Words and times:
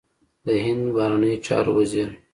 د 0.45 0.47
هند 0.65 0.83
بهرنیو 0.95 1.43
چارو 1.45 1.71
وزیر 1.79 2.09